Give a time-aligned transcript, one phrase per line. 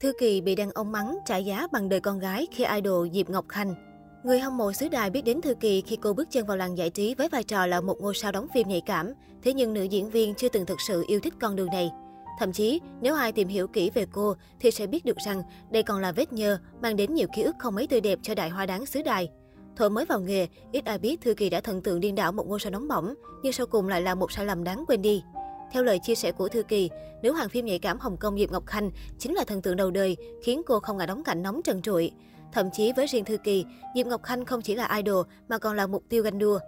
[0.00, 3.30] Thư Kỳ bị đàn ông mắng trả giá bằng đời con gái khi idol Diệp
[3.30, 3.74] Ngọc Khanh.
[4.24, 6.78] Người hâm mộ xứ đài biết đến Thư Kỳ khi cô bước chân vào làng
[6.78, 9.12] giải trí với vai trò là một ngôi sao đóng phim nhạy cảm.
[9.42, 11.90] Thế nhưng nữ diễn viên chưa từng thực sự yêu thích con đường này.
[12.38, 15.82] Thậm chí, nếu ai tìm hiểu kỹ về cô thì sẽ biết được rằng đây
[15.82, 18.50] còn là vết nhơ mang đến nhiều ký ức không mấy tươi đẹp cho đại
[18.50, 19.28] hoa đáng xứ đài.
[19.76, 22.46] Thuở mới vào nghề, ít ai biết Thư Kỳ đã thần tượng điên đảo một
[22.46, 25.22] ngôi sao nóng bỏng, nhưng sau cùng lại là một sai lầm đáng quên đi.
[25.72, 26.90] Theo lời chia sẻ của Thư Kỳ,
[27.22, 29.90] nữ hoàng phim nhạy cảm Hồng Kông Diệp Ngọc Khanh chính là thần tượng đầu
[29.90, 32.10] đời, khiến cô không ngại đóng cảnh nóng trần trụi.
[32.52, 35.76] Thậm chí với riêng Thư Kỳ, Diệp Ngọc Khanh không chỉ là idol mà còn
[35.76, 36.58] là mục tiêu ganh đua.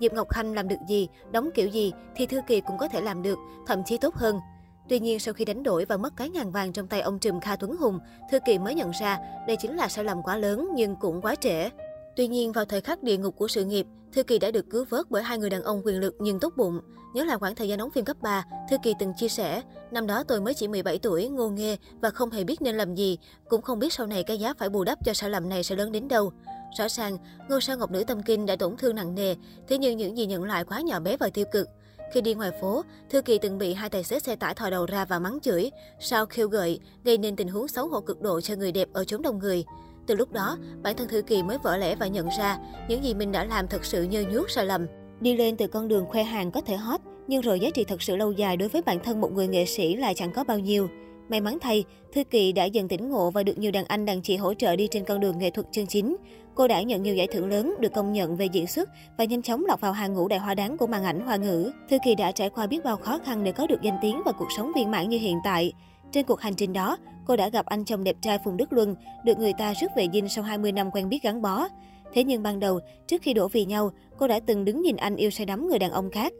[0.00, 3.00] Diệp Ngọc Khanh làm được gì, đóng kiểu gì thì Thư Kỳ cũng có thể
[3.00, 4.40] làm được, thậm chí tốt hơn.
[4.88, 7.40] Tuy nhiên, sau khi đánh đổi và mất cái ngàn vàng trong tay ông trùm
[7.40, 7.98] Kha Tuấn Hùng,
[8.30, 11.34] Thư Kỳ mới nhận ra đây chính là sai lầm quá lớn nhưng cũng quá
[11.34, 11.70] trễ.
[12.16, 14.84] Tuy nhiên, vào thời khắc địa ngục của sự nghiệp, Thư Kỳ đã được cứu
[14.90, 16.80] vớt bởi hai người đàn ông quyền lực nhưng tốt bụng.
[17.14, 20.06] Nhớ lại khoảng thời gian đóng phim cấp 3, Thư Kỳ từng chia sẻ, năm
[20.06, 23.18] đó tôi mới chỉ 17 tuổi, ngô nghê và không hề biết nên làm gì,
[23.48, 25.76] cũng không biết sau này cái giá phải bù đắp cho sai lầm này sẽ
[25.76, 26.32] lớn đến đâu.
[26.78, 29.34] Rõ ràng, ngôi sao ngọc nữ tâm kinh đã tổn thương nặng nề,
[29.68, 31.68] thế nhưng những gì nhận lại quá nhỏ bé và tiêu cực.
[32.12, 34.86] Khi đi ngoài phố, Thư Kỳ từng bị hai tài xế xe tải thò đầu
[34.86, 38.40] ra và mắng chửi, sau khiêu gợi, gây nên tình huống xấu hổ cực độ
[38.40, 39.64] cho người đẹp ở chốn đông người.
[40.06, 43.14] Từ lúc đó, bản thân Thư Kỳ mới vỡ lẽ và nhận ra những gì
[43.14, 44.86] mình đã làm thật sự nhơ nhuốc sai lầm.
[45.20, 48.02] Đi lên từ con đường khoe hàng có thể hot, nhưng rồi giá trị thật
[48.02, 50.58] sự lâu dài đối với bản thân một người nghệ sĩ lại chẳng có bao
[50.58, 50.88] nhiêu.
[51.28, 54.22] May mắn thay, Thư Kỳ đã dần tỉnh ngộ và được nhiều đàn anh đàn
[54.22, 56.16] chị hỗ trợ đi trên con đường nghệ thuật chân chính.
[56.54, 59.42] Cô đã nhận nhiều giải thưởng lớn, được công nhận về diễn xuất và nhanh
[59.42, 61.72] chóng lọt vào hàng ngũ đại hoa đáng của màn ảnh hoa ngữ.
[61.90, 64.32] Thư Kỳ đã trải qua biết bao khó khăn để có được danh tiếng và
[64.32, 65.72] cuộc sống viên mãn như hiện tại.
[66.12, 68.94] Trên cuộc hành trình đó, cô đã gặp anh chồng đẹp trai Phùng Đức Luân,
[69.24, 71.68] được người ta rước về dinh sau 20 năm quen biết gắn bó.
[72.12, 75.16] Thế nhưng ban đầu, trước khi đổ vì nhau, cô đã từng đứng nhìn anh
[75.16, 76.32] yêu say đắm người đàn ông khác.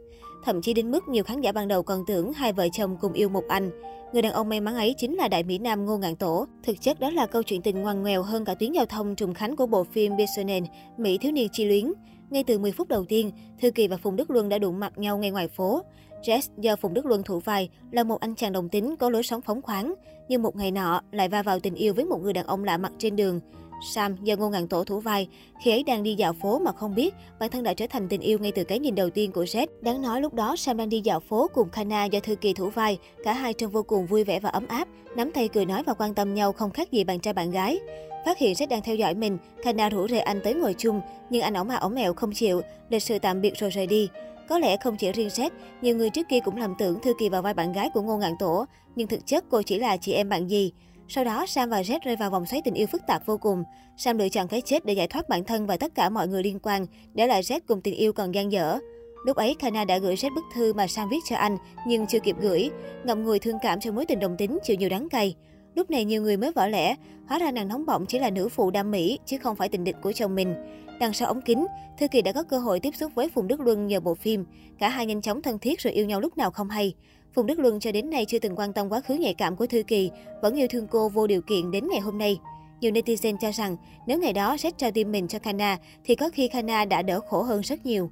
[0.43, 3.13] Thậm chí đến mức nhiều khán giả ban đầu còn tưởng hai vợ chồng cùng
[3.13, 3.71] yêu một anh.
[4.13, 6.45] Người đàn ông may mắn ấy chính là đại mỹ nam Ngô Ngạn Tổ.
[6.63, 9.33] Thực chất đó là câu chuyện tình ngoằn ngoèo hơn cả tuyến giao thông trùng
[9.33, 10.65] khánh của bộ phim Bisonen,
[10.97, 11.91] Mỹ thiếu niên chi luyến.
[12.31, 14.97] Ngay từ 10 phút đầu tiên, Thư Kỳ và Phùng Đức Luân đã đụng mặt
[14.97, 15.81] nhau ngay ngoài phố.
[16.23, 19.23] Jess do Phùng Đức Luân thủ vai là một anh chàng đồng tính có lối
[19.23, 19.93] sống phóng khoáng,
[20.29, 22.77] nhưng một ngày nọ lại va vào tình yêu với một người đàn ông lạ
[22.77, 23.39] mặt trên đường.
[23.81, 25.27] Sam do Ngô Ngạn Tổ thủ vai,
[25.63, 28.21] khi ấy đang đi dạo phố mà không biết, bản thân đã trở thành tình
[28.21, 29.67] yêu ngay từ cái nhìn đầu tiên của Jet.
[29.81, 32.69] Đáng nói lúc đó Sam đang đi dạo phố cùng Kana do Thư Kỳ thủ
[32.69, 35.83] vai, cả hai trông vô cùng vui vẻ và ấm áp, nắm tay cười nói
[35.83, 37.79] và quan tâm nhau không khác gì bạn trai bạn gái.
[38.25, 41.41] Phát hiện Jet đang theo dõi mình, Kana rủ rê anh tới ngồi chung, nhưng
[41.41, 44.09] anh ổng à ổng mèo không chịu, lịch sự tạm biệt rồi rời đi.
[44.49, 45.49] Có lẽ không chỉ riêng Jet,
[45.81, 48.17] nhiều người trước kia cũng lầm tưởng Thư Kỳ vào vai bạn gái của Ngô
[48.17, 48.65] Ngạn Tổ,
[48.95, 50.71] nhưng thực chất cô chỉ là chị em bạn gì.
[51.13, 53.63] Sau đó, Sam và Jet rơi vào vòng xoáy tình yêu phức tạp vô cùng.
[53.97, 56.43] Sam lựa chọn cái chết để giải thoát bản thân và tất cả mọi người
[56.43, 58.79] liên quan, để lại Jet cùng tình yêu còn gian dở.
[59.25, 61.57] Lúc ấy, Kana đã gửi Jet bức thư mà Sam viết cho anh,
[61.87, 62.69] nhưng chưa kịp gửi.
[63.03, 65.35] Ngậm ngùi thương cảm cho mối tình đồng tính chịu nhiều đắng cay.
[65.75, 66.95] Lúc này nhiều người mới vỡ lẽ,
[67.27, 69.83] hóa ra nàng nóng bỏng chỉ là nữ phụ đam mỹ, chứ không phải tình
[69.83, 70.55] địch của chồng mình.
[70.99, 71.65] Đằng sau ống kính,
[71.99, 74.45] Thư Kỳ đã có cơ hội tiếp xúc với Phùng Đức Luân nhờ bộ phim.
[74.79, 76.93] Cả hai nhanh chóng thân thiết rồi yêu nhau lúc nào không hay.
[77.33, 79.65] Phùng Đức Luân cho đến nay chưa từng quan tâm quá khứ nhạy cảm của
[79.65, 80.11] Thư Kỳ,
[80.41, 82.39] vẫn yêu thương cô vô điều kiện đến ngày hôm nay.
[82.81, 83.77] Nhiều netizen cho rằng
[84.07, 87.19] nếu ngày đó Jet trao tim mình cho Kana thì có khi Kana đã đỡ
[87.19, 88.11] khổ hơn rất nhiều.